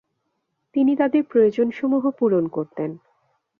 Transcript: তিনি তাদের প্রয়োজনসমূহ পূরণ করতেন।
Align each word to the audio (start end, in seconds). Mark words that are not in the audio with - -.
তিনি 0.75 0.95
তাদের 0.95 1.23
প্রয়োজনসমূহ 1.23 2.03
পূরণ 2.09 2.47
করতেন। 2.47 2.91